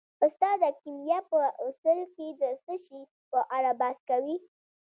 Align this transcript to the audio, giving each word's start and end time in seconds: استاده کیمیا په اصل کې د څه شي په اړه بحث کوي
استاده 0.27 0.69
کیمیا 0.81 1.19
په 1.31 1.39
اصل 1.67 1.99
کې 2.15 2.27
د 2.39 2.41
څه 2.63 2.73
شي 2.85 3.01
په 3.31 3.39
اړه 3.57 3.71
بحث 3.79 3.99
کوي 4.09 4.37